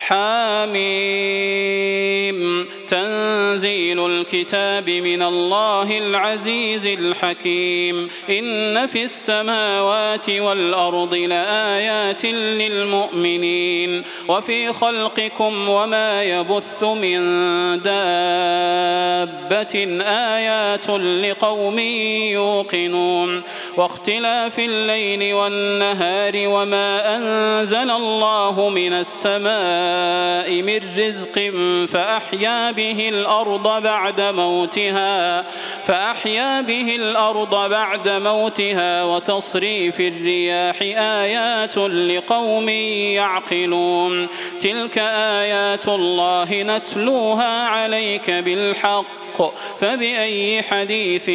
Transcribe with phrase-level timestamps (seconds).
[0.00, 0.78] حاميم
[2.86, 8.08] تنزيل الكتاب من الله العزيز الحكيم.
[8.30, 14.02] إن في السماوات والأرض لآيات للمؤمنين.
[14.28, 17.18] وفي خلقكم وما يبث من
[17.82, 19.74] دابة
[20.06, 23.42] آيات لقوم يوقنون.
[23.76, 29.87] واختلاف الليل والنهار وما أنزل الله من السماء
[30.62, 31.50] من رزق
[31.88, 35.42] فأحيا به الأرض بعد موتها
[35.86, 40.82] فأحيا به الأرض بعد موتها وتصريف الرياح
[41.22, 44.28] آيات لقوم يعقلون.
[44.60, 44.98] تلك
[45.38, 49.27] آيات الله نتلوها عليك بالحق.
[49.40, 49.78] الحق.
[49.80, 51.30] فبأي حديث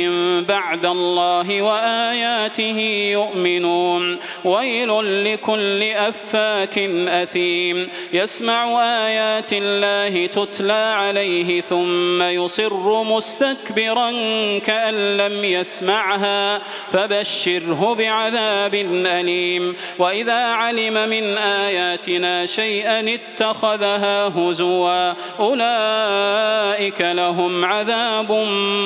[0.47, 2.79] بعد الله وآياته
[3.11, 7.89] يؤمنون؟ ويل لكل أفاك أثيم.
[8.13, 14.11] يسمع آيات الله تتلى عليه ثم يصر مستكبرا
[14.59, 19.75] كأن لم يسمعها فبشره بعذاب أليم.
[19.99, 28.31] وإذا علم من آياتنا شيئا اتخذها هزوا أولئك لهم عذاب عذاب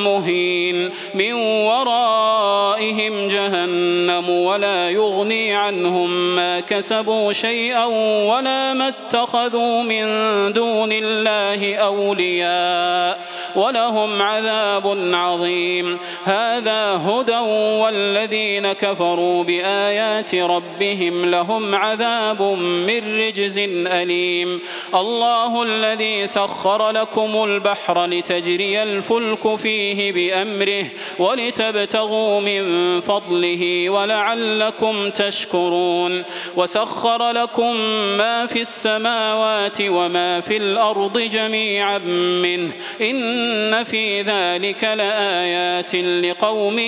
[0.05, 7.85] مهين من ورائهم جهنم ولا يغني عنهم ما كسبوا شيئا
[8.25, 10.07] ولا ما اتخذوا من
[10.53, 13.19] دون الله أولياء
[13.55, 15.99] ولهم عذاب عظيم.
[16.23, 17.37] هذا هدى
[17.81, 24.61] والذين كفروا بآيات ربهم لهم عذاب من رجز أليم.
[24.95, 30.85] الله الذي سخر لكم البحر لتجري الفلك فيه بأمره
[31.19, 36.23] ولتبتغوا من فضله ولعلكم تشكرون
[36.55, 37.75] وسخر لكم
[38.17, 41.97] ما في السماوات وما في الأرض جميعا
[42.43, 46.79] منه إن في ذلك لآيات لقوم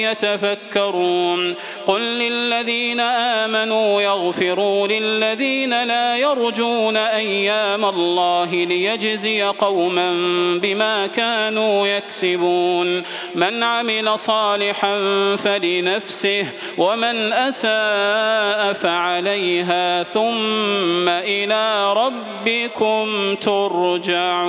[0.00, 1.54] يتفكرون
[1.86, 10.12] قل للذين آمنوا يغفروا للذين لا يرجون أيام الله ليجزي قوما
[10.62, 13.02] بما كانوا كانوا يكسبون.
[13.34, 14.96] من عمل صالحا
[15.36, 16.46] فلنفسه
[16.78, 24.48] ومن أساء فعليها ثم إلى ربكم ترجعون.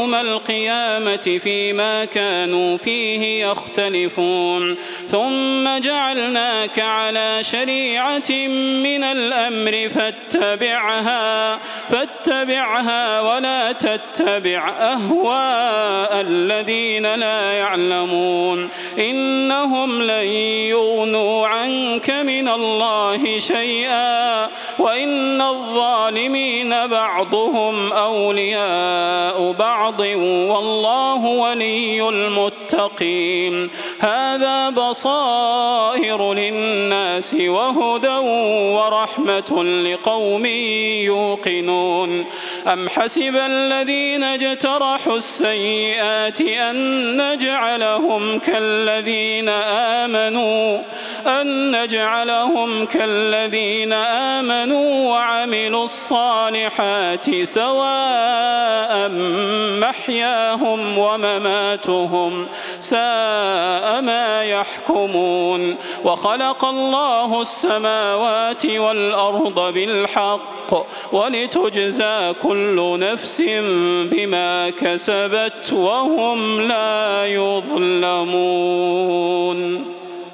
[0.01, 4.75] يوم القيامة فيما كانوا فيه يختلفون.
[5.07, 8.31] ثم جعلناك على شريعة
[8.87, 18.69] من الأمر فاتبعها فاتبعها ولا تتبع أهواء الذين لا يعلمون.
[18.99, 20.27] إنهم لن
[20.73, 29.90] يغنوا عنك من الله شيئا وإن الظالمين بعضهم أولياء بعض.
[29.91, 33.69] بعض والله ولي المتقين.
[33.99, 38.17] هذا بصائر للناس وهدى
[38.77, 40.45] ورحمة لقوم
[41.05, 42.25] يوقنون.
[42.67, 50.79] أم حسب الذين اجترحوا السيئات أن نجعلهم كالذين آمنوا؟
[51.27, 59.09] أن نجعلهم كالذين آمنوا وعملوا الصالحات سواء
[59.79, 62.47] محياهم ومماتهم
[62.79, 65.77] ساء ما يحكمون.
[66.03, 70.51] وخلق الله السماوات والأرض بالحق
[71.11, 73.41] ولتجزى كل نفس
[74.11, 78.71] بما كسبت وهم لا يظلمون.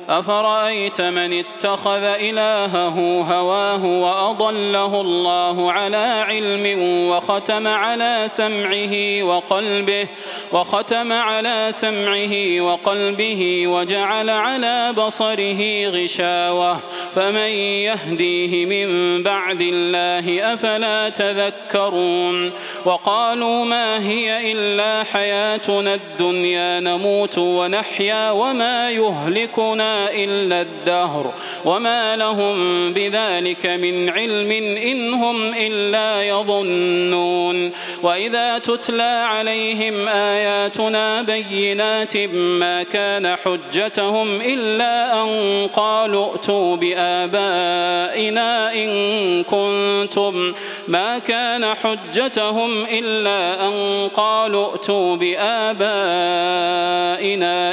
[0.09, 10.07] أفرأيت من اتخذ إلهه هواه وأضله الله على علم وختم على سمعه وقلبه
[10.51, 16.77] وختم على سمعه وقلبه وجعل على بصره غشاوة.
[17.15, 17.49] فمن
[17.87, 22.51] يهديه من بعد الله أفلا تذكرون؟
[22.85, 31.33] وقالوا ما هي إلا حياتنا الدنيا نموت ونحيا وما يهلكنا إلا الدهر
[31.65, 32.57] وما لهم
[32.93, 37.71] بذلك من علم إن هم إلا يظنون
[38.03, 50.53] وإذا تتلى عليهم آياتنا بينات ما كان حجتهم إلا أن قالوا ائتوا بآبائنا إن كنتم
[50.87, 55.77] ما كان حجتهم إلا أن قالوا ائتوا بآبائنا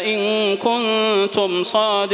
[0.05, 2.14] إن كنتم صادقين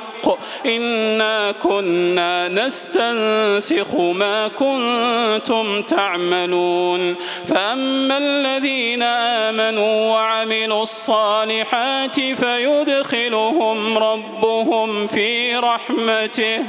[0.65, 7.15] إنا كنا نستنسخ ما كنتم تعملون
[7.47, 16.59] فأما الذين آمنوا وعملوا الصالحات فيدخلهم ربهم في رحمته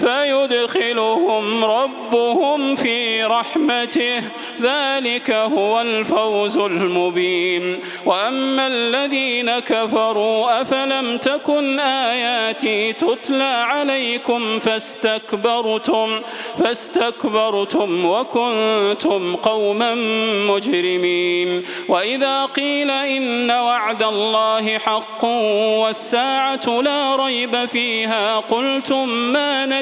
[0.00, 4.22] فيدخلهم ربهم في رحمته.
[4.62, 7.80] ذلك هو الفوز المبين.
[8.06, 16.20] وأما الذين كفروا أفلم تكن آياتي تتلى عليكم فاستكبرتم
[16.58, 19.94] فاستكبرتم وكنتم قوما
[20.48, 21.64] مجرمين.
[21.88, 25.24] وإذا قيل إن وعد الله حق
[25.84, 29.66] والساعة لا ريب فيها قلتم ما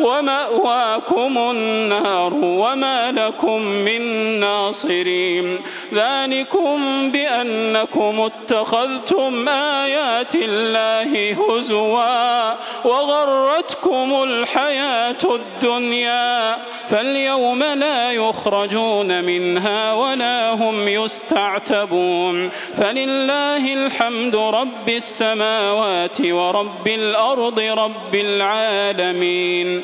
[0.00, 4.00] ومأواكم النار وما لكم من
[4.40, 5.60] ناصرين.
[5.94, 12.54] ذلكم بأنكم اتخذتم آيات الله هزوا
[12.84, 16.56] وغرتكم الحياة الدنيا.
[16.88, 22.50] فاليوم لا يخرجون منها ولا هم يستعتبون.
[22.50, 29.83] فلله الحمد رب السماوات ورب الأرض رب العالمين.